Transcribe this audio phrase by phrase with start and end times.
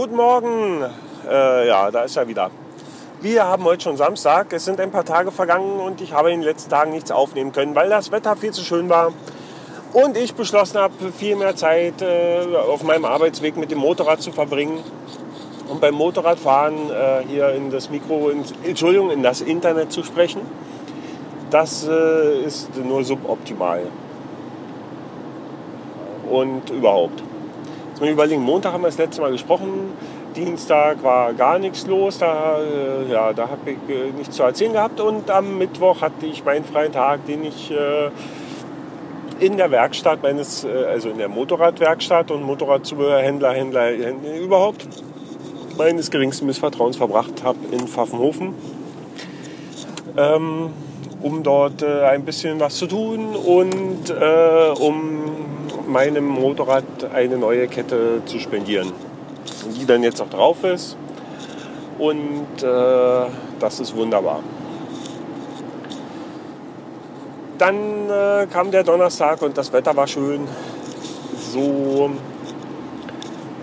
[0.00, 0.82] Guten Morgen.
[1.28, 2.50] Äh, ja, da ist er wieder.
[3.20, 4.50] Wir haben heute schon Samstag.
[4.54, 7.52] Es sind ein paar Tage vergangen und ich habe in den letzten Tagen nichts aufnehmen
[7.52, 9.12] können, weil das Wetter viel zu schön war.
[9.92, 14.32] Und ich beschlossen habe, viel mehr Zeit äh, auf meinem Arbeitsweg mit dem Motorrad zu
[14.32, 14.78] verbringen.
[15.68, 20.40] Und beim Motorradfahren äh, hier in das Mikro, ins, Entschuldigung, in das Internet zu sprechen.
[21.50, 23.82] Das äh, ist nur suboptimal.
[26.30, 27.22] Und überhaupt.
[28.00, 29.92] Jetzt mal überlegen, Montag haben wir das letzte Mal gesprochen.
[30.34, 34.72] Dienstag war gar nichts los, da, äh, ja, da habe ich äh, nichts zu erzählen
[34.72, 35.00] gehabt.
[35.00, 38.08] Und am Mittwoch hatte ich meinen freien Tag, den ich äh,
[39.38, 44.88] in der Werkstatt meines, also in der Motorradwerkstatt und Motorradzubehörhändler, Händler, Händler überhaupt
[45.76, 48.54] meines geringsten Missvertrauens verbracht habe in Pfaffenhofen.
[50.16, 50.70] Ähm,
[51.20, 54.10] um dort ein bisschen was zu tun und
[54.80, 55.39] um
[55.90, 58.92] meinem Motorrad eine neue Kette zu spendieren,
[59.76, 60.96] die dann jetzt auch drauf ist.
[61.98, 63.26] Und äh,
[63.58, 64.40] das ist wunderbar.
[67.58, 70.48] Dann äh, kam der Donnerstag und das Wetter war schön.
[71.52, 72.10] So,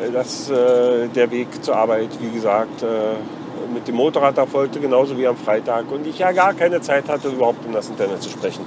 [0.00, 2.84] äh, dass äh, der Weg zur Arbeit, wie gesagt,
[3.74, 5.90] mit dem Motorrad erfolgte, genauso wie am Freitag.
[5.90, 8.64] Und ich ja gar keine Zeit hatte, überhaupt in das Internet zu sprechen.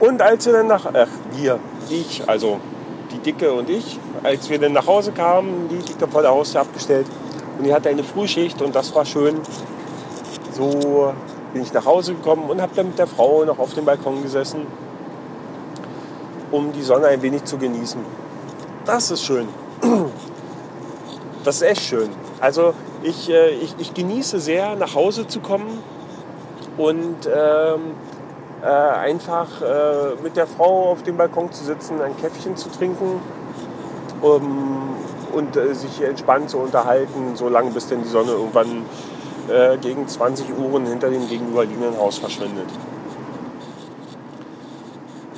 [0.00, 1.58] Und als wir dann nach, ach, wir,
[1.90, 2.58] ich, also
[3.12, 6.62] die Dicke und ich, als wir dann nach Hause kamen, die Dicke vor der Haustür
[6.62, 7.06] abgestellt
[7.58, 9.40] und die hatte eine Frühschicht und das war schön.
[10.52, 11.12] So
[11.52, 14.22] bin ich nach Hause gekommen und habe dann mit der Frau noch auf dem Balkon
[14.22, 14.66] gesessen,
[16.50, 18.00] um die Sonne ein wenig zu genießen.
[18.84, 19.48] Das ist schön.
[21.44, 22.08] Das ist echt schön.
[22.40, 25.82] Also ich, äh, ich, ich genieße sehr, nach Hause zu kommen
[26.78, 27.80] und ähm,
[28.64, 33.20] äh, einfach äh, mit der Frau auf dem Balkon zu sitzen, ein Käffchen zu trinken
[34.22, 34.96] um,
[35.34, 38.86] und äh, sich entspannt zu unterhalten, so lange bis denn die Sonne irgendwann
[39.48, 42.68] äh, gegen 20 Uhren hinter dem gegenüberliegenden Haus verschwindet.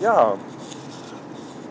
[0.00, 0.34] Ja,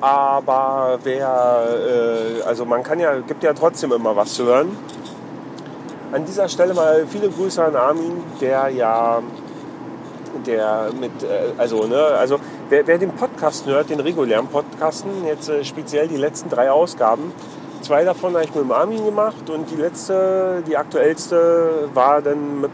[0.01, 4.77] aber wer, äh, also man kann ja, gibt ja trotzdem immer was zu hören.
[6.11, 9.21] An dieser Stelle mal viele Grüße an Armin, der ja
[10.47, 12.39] der mit, äh, also, ne, also
[12.69, 17.31] wer, wer den Podcast hört, den regulären Podcasten, jetzt äh, speziell die letzten drei Ausgaben,
[17.81, 22.61] zwei davon habe ich mit dem Armin gemacht und die letzte, die aktuellste war dann
[22.61, 22.71] mit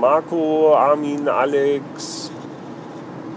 [0.00, 2.30] Marco, Armin, Alex,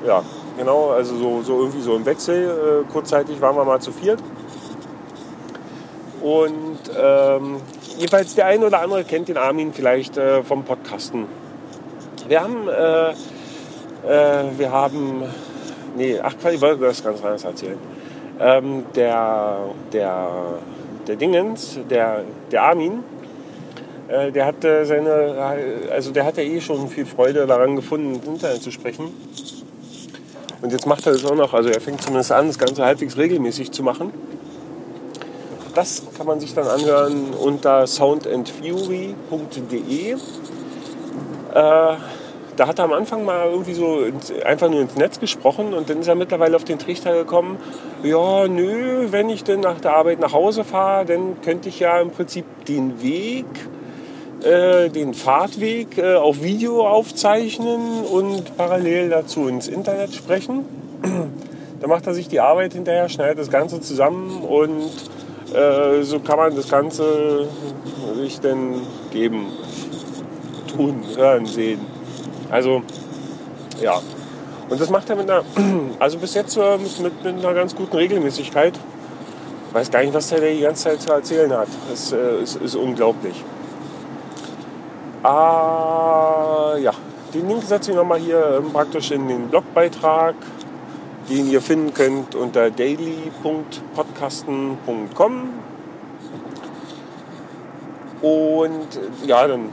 [0.06, 0.24] ja,
[0.58, 2.84] genau, also so, so irgendwie so im Wechsel.
[2.88, 4.20] Äh, kurzzeitig waren wir mal zu viert.
[6.22, 7.58] Und ähm,
[7.98, 11.26] jedenfalls der eine oder andere kennt den Armin vielleicht äh, vom Podcasten.
[12.28, 13.14] Wir haben, äh, äh,
[14.58, 15.24] wir haben,
[15.96, 17.78] nee, ach, ich wollte das ganz anders erzählen.
[18.40, 19.60] Ähm, der,
[19.94, 20.30] der,
[21.08, 23.04] der Dingens, der, der Armin,
[24.10, 25.36] äh, der hatte seine,
[25.92, 29.14] also der hat ja eh schon viel Freude daran gefunden, ins Internet zu sprechen.
[30.62, 33.16] Und jetzt macht er das auch noch, also er fängt zumindest an, das Ganze halbwegs
[33.16, 34.12] regelmäßig zu machen.
[35.76, 40.18] Das kann man sich dann anhören unter soundandfury.de.
[41.54, 41.96] Äh,
[42.58, 44.00] da hat er am Anfang mal irgendwie so
[44.44, 47.58] einfach nur ins Netz gesprochen und dann ist er mittlerweile auf den Trichter gekommen,
[48.04, 52.02] ja, nö, wenn ich denn nach der Arbeit nach Hause fahre, dann könnte ich ja
[52.02, 53.46] im Prinzip den Weg,
[54.44, 60.66] äh, den Fahrtweg äh, auf Video aufzeichnen und parallel dazu ins Internet sprechen.
[61.80, 64.90] da macht er sich die Arbeit hinterher, schneidet das Ganze zusammen und
[65.56, 67.48] äh, so kann man das Ganze
[68.16, 68.82] sich dann
[69.12, 69.46] geben,
[70.76, 71.97] tun, hören, sehen.
[72.50, 72.82] Also,
[73.82, 74.02] ja.
[74.70, 75.44] Und das macht er mit einer,
[76.00, 78.78] also bis jetzt mit, mit, mit einer ganz guten Regelmäßigkeit.
[79.74, 81.68] Weiß gar nicht, was der die ganze Zeit zu erzählen hat.
[81.90, 83.44] Das äh, ist, ist, unglaublich.
[85.24, 86.92] Ah, ja.
[87.34, 90.36] Den Link setze ich nochmal hier ähm, praktisch in den Blogbeitrag,
[91.30, 95.50] den ihr finden könnt unter daily.podcasten.com.
[98.22, 98.88] Und
[99.26, 99.70] ja, dann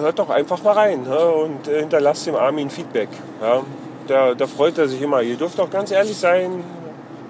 [0.00, 1.30] hört doch einfach mal rein ne?
[1.30, 3.08] und äh, hinterlasst dem Armin Feedback.
[3.40, 3.62] Ja?
[4.08, 5.22] Da, da freut er sich immer.
[5.22, 6.64] Ihr dürft auch ganz ehrlich sein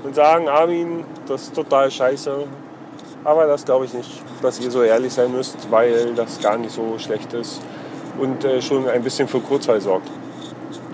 [0.03, 2.45] und sagen, Armin, das ist total scheiße.
[3.25, 6.73] Aber das glaube ich nicht, dass ihr so ehrlich sein müsst, weil das gar nicht
[6.73, 7.61] so schlecht ist
[8.19, 10.11] und äh, schon ein bisschen für Kurzweil sorgt.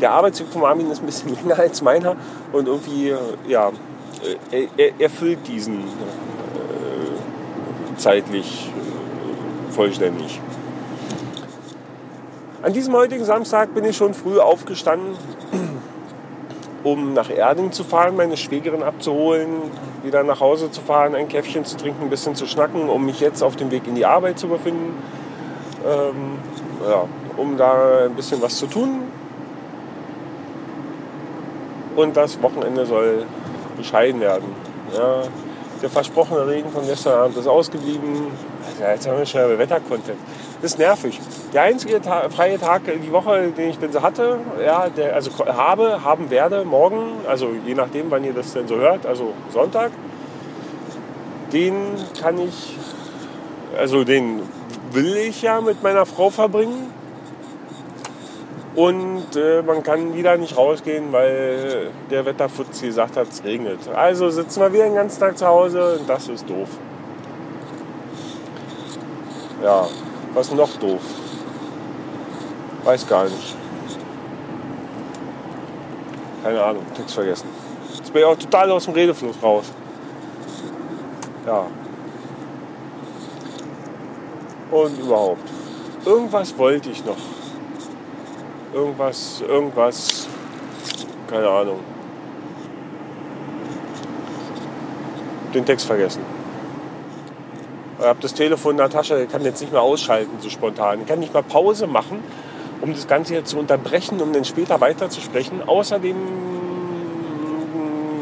[0.00, 2.16] Der Arbeitsweg von Armin ist ein bisschen länger als meiner
[2.52, 3.70] und irgendwie, äh, ja,
[4.50, 5.84] äh, er, er erfüllt diesen äh,
[7.96, 10.40] zeitlich äh, vollständig.
[12.62, 15.16] An diesem heutigen Samstag bin ich schon früh aufgestanden
[16.84, 19.48] um nach Erding zu fahren, meine Schwägerin abzuholen,
[20.02, 23.20] wieder nach Hause zu fahren, ein Käffchen zu trinken, ein bisschen zu schnacken, um mich
[23.20, 24.94] jetzt auf dem Weg in die Arbeit zu befinden.
[25.86, 26.38] Ähm,
[26.88, 27.04] ja,
[27.36, 29.00] um da ein bisschen was zu tun.
[31.96, 33.24] Und das Wochenende soll
[33.76, 34.54] bescheiden werden.
[34.96, 35.22] Ja,
[35.82, 38.28] der versprochene Regen von gestern Abend ist ausgeblieben.
[38.66, 40.18] Also jetzt haben wir schon Wettercontent.
[40.60, 41.20] Das ist nervig.
[41.52, 45.30] Der einzige Ta freie Tag die Woche, den ich denn so hatte, ja, der, also
[45.46, 49.92] habe, haben werde, morgen, also je nachdem, wann ihr das denn so hört, also Sonntag,
[51.52, 51.74] den
[52.20, 52.76] kann ich,
[53.78, 54.42] also den
[54.92, 56.92] will ich ja mit meiner Frau verbringen.
[58.78, 63.80] Und äh, man kann wieder nicht rausgehen, weil der Wetterfutz gesagt hat, es regnet.
[63.92, 66.68] Also sitzen wir wieder den ganzen Tag zu Hause und das ist doof.
[69.64, 69.84] Ja,
[70.32, 71.00] was noch doof?
[72.84, 73.56] Weiß gar nicht.
[76.44, 77.48] Keine Ahnung, Text vergessen.
[77.96, 79.72] Jetzt bin ich auch total aus dem Redefluss raus.
[81.44, 81.66] Ja.
[84.70, 85.50] Und überhaupt.
[86.04, 87.16] Irgendwas wollte ich noch.
[88.78, 90.28] Irgendwas, irgendwas.
[91.28, 91.80] Keine Ahnung.
[95.52, 96.22] Den Text vergessen.
[97.98, 101.00] Ich habe das Telefon in der Tasche, ich kann jetzt nicht mehr ausschalten so spontan.
[101.00, 102.22] Ich kann nicht mal Pause machen,
[102.80, 105.66] um das Ganze jetzt zu unterbrechen, um dann später weiterzusprechen.
[105.66, 106.16] Außerdem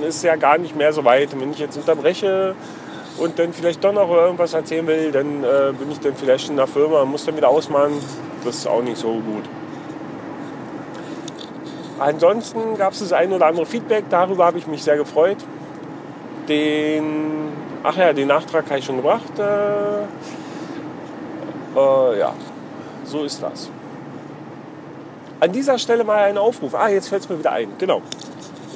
[0.09, 1.39] ist ja gar nicht mehr so weit.
[1.39, 2.55] wenn ich jetzt unterbreche
[3.19, 6.57] und dann vielleicht doch noch irgendwas erzählen will, dann äh, bin ich dann vielleicht in
[6.57, 8.01] der Firma und muss dann wieder ausmachen.
[8.43, 9.45] Das ist auch nicht so gut.
[11.99, 15.39] Ansonsten gab es das ein oder andere Feedback, darüber habe ich mich sehr gefreut.
[16.49, 17.47] Den
[17.89, 19.39] Ach ja, den Nachtrag habe ich schon gebracht.
[19.39, 20.03] Äh,
[21.79, 22.35] äh, ja,
[23.05, 23.71] so ist das.
[25.39, 26.75] An dieser Stelle mal ein Aufruf.
[26.75, 27.69] Ah, jetzt fällt es mir wieder ein.
[27.79, 28.03] Genau.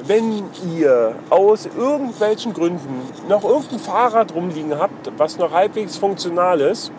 [0.05, 6.89] Wenn ihr aus irgendwelchen Gründen noch irgendein Fahrrad rumliegen habt, was noch halbwegs funktional ist,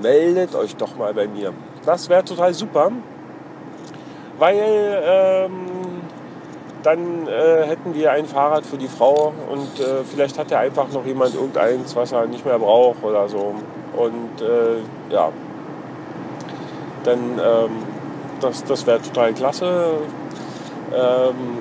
[0.00, 1.52] meldet euch doch mal bei mir.
[1.84, 2.90] Das wäre total super,
[4.40, 5.52] weil ähm,
[6.82, 10.88] dann äh, hätten wir ein Fahrrad für die Frau und äh, vielleicht hat ja einfach
[10.92, 13.54] noch jemand irgendeins, was er nicht mehr braucht oder so.
[13.96, 15.30] Und äh, ja,
[17.04, 17.70] dann ähm,
[18.40, 19.90] das, das wäre total klasse.
[20.92, 21.58] Ähm,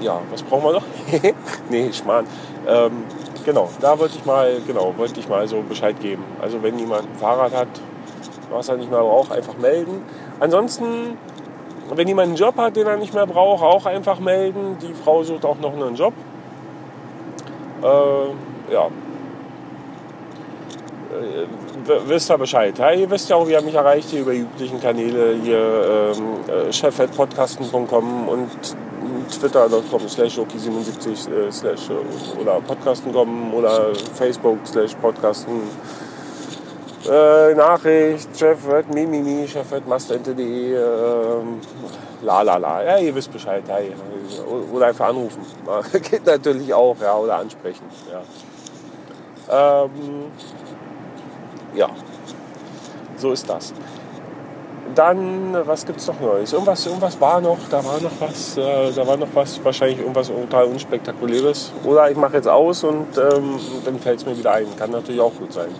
[0.00, 0.84] ja, was brauchen wir noch?
[1.68, 2.26] nee, Schmarrn.
[2.66, 3.04] Ähm,
[3.44, 6.24] genau, da wollte ich mal, genau, wollte ich mal so Bescheid geben.
[6.40, 7.68] Also wenn jemand ein Fahrrad hat,
[8.50, 10.02] was er nicht mehr braucht, einfach melden.
[10.40, 11.18] Ansonsten
[11.90, 14.76] wenn jemand einen Job hat, den er nicht mehr braucht, auch einfach melden.
[14.80, 16.14] Die Frau sucht auch noch einen Job.
[17.82, 18.86] Äh, ja.
[21.14, 21.46] Äh,
[22.06, 22.78] wisst ihr Bescheid.
[22.78, 26.12] Ja, ihr wisst ja auch, wie ihr mich erreicht hier über die üblichen Kanäle hier
[26.16, 26.72] ähm, äh,
[28.30, 28.50] und
[29.30, 35.62] twitter.com slash ok77 äh, slash äh, oder podcasten.com oder facebook slash podcasten
[37.10, 40.78] äh, Nachricht, chef.mimimi, chef.mastente.de, äh,
[42.22, 42.82] la la la.
[42.82, 43.62] Ja, ihr wisst Bescheid.
[43.68, 43.78] Ja,
[44.72, 45.42] oder einfach anrufen.
[46.10, 47.84] Geht natürlich auch, ja, oder ansprechen.
[48.10, 49.84] Ja.
[49.84, 49.90] Ähm,
[51.74, 51.88] ja,
[53.16, 53.72] so ist das.
[54.94, 56.52] Dann, was gibt es noch Neues?
[56.52, 60.28] Irgendwas, irgendwas war noch, da war noch was, äh, da war noch was, wahrscheinlich irgendwas
[60.28, 61.72] total unspektakuläres.
[61.84, 64.66] Oder ich mache jetzt aus und ähm, dann fällt es mir wieder ein.
[64.76, 65.70] Kann natürlich auch gut sein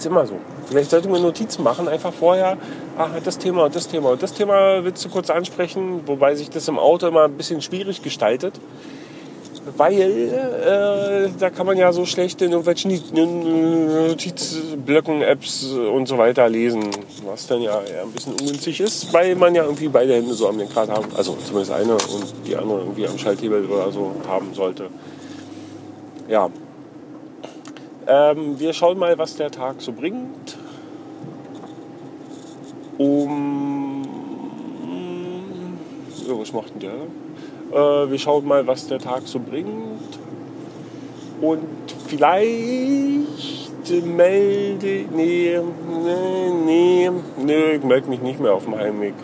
[0.00, 0.34] ist immer so.
[0.66, 2.56] Vielleicht sollte man Notizen machen, einfach vorher,
[2.96, 6.50] ach, das Thema und das Thema und das Thema willst du kurz ansprechen, wobei sich
[6.50, 8.54] das im Auto immer ein bisschen schwierig gestaltet.
[9.76, 12.90] Weil äh, da kann man ja so schlecht in irgendwelchen
[14.08, 16.90] Notizblöcken, Apps und so weiter lesen,
[17.26, 20.48] was dann ja eher ein bisschen ungünstig ist, weil man ja irgendwie beide Hände so
[20.48, 24.54] am Lenkrad haben, also zumindest eine und die andere irgendwie am Schalthebel oder so haben
[24.54, 24.88] sollte.
[26.26, 26.48] Ja,
[28.10, 30.58] ähm, wir schauen mal, was der Tag so bringt.
[32.98, 34.04] Um.
[36.26, 36.92] Ja, was macht denn der?
[38.04, 40.18] Äh, wir schauen mal, was der Tag so bringt.
[41.40, 45.04] Und vielleicht melde.
[45.14, 45.60] Nee,
[46.04, 49.14] nee, nee, nee, ich melde mich nicht mehr auf dem Heimweg.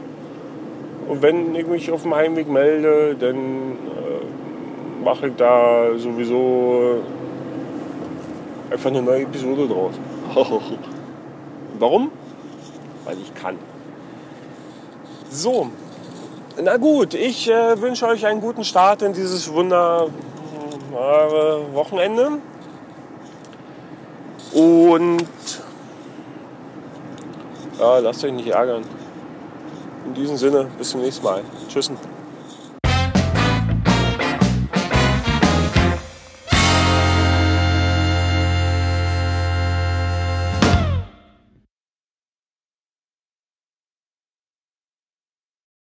[1.08, 7.00] Und wenn ich mich auf dem Heimweg melde, dann äh, mache ich da sowieso
[8.76, 9.94] einfach eine neue Episode draus.
[11.78, 12.10] Warum?
[13.04, 13.56] Weil ich kann.
[15.30, 15.68] So,
[16.62, 20.10] na gut, ich äh, wünsche euch einen guten Start in dieses wunderbare
[21.72, 22.32] Wochenende.
[24.52, 25.26] Und
[27.78, 28.82] ja, lasst euch nicht ärgern.
[30.06, 31.42] In diesem Sinne, bis zum nächsten Mal.
[31.68, 31.90] Tschüss.